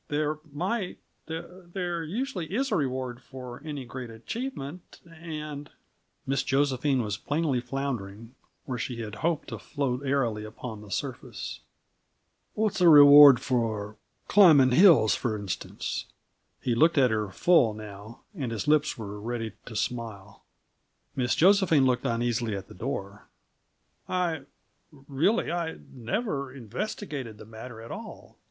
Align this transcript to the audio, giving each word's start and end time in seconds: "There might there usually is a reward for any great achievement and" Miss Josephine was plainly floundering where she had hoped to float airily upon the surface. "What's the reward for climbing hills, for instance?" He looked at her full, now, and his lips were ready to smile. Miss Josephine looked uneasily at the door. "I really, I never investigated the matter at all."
"There 0.07 0.39
might 0.51 0.97
there 1.27 2.03
usually 2.03 2.51
is 2.51 2.71
a 2.71 2.75
reward 2.75 3.21
for 3.21 3.61
any 3.63 3.85
great 3.85 4.09
achievement 4.09 4.99
and" 5.05 5.69
Miss 6.25 6.41
Josephine 6.41 7.03
was 7.03 7.17
plainly 7.17 7.61
floundering 7.61 8.33
where 8.65 8.79
she 8.79 9.01
had 9.01 9.13
hoped 9.21 9.49
to 9.49 9.59
float 9.59 10.01
airily 10.03 10.43
upon 10.43 10.81
the 10.81 10.89
surface. 10.89 11.59
"What's 12.55 12.79
the 12.79 12.89
reward 12.89 13.39
for 13.41 13.95
climbing 14.27 14.71
hills, 14.71 15.13
for 15.13 15.37
instance?" 15.37 16.05
He 16.59 16.73
looked 16.73 16.97
at 16.97 17.11
her 17.11 17.29
full, 17.29 17.75
now, 17.75 18.21
and 18.33 18.51
his 18.51 18.67
lips 18.67 18.97
were 18.97 19.21
ready 19.21 19.53
to 19.67 19.75
smile. 19.75 20.43
Miss 21.15 21.35
Josephine 21.35 21.85
looked 21.85 22.07
uneasily 22.07 22.55
at 22.55 22.69
the 22.69 22.73
door. 22.73 23.27
"I 24.09 24.45
really, 24.91 25.51
I 25.51 25.77
never 25.93 26.51
investigated 26.51 27.37
the 27.37 27.45
matter 27.45 27.79
at 27.83 27.91
all." 27.91 28.39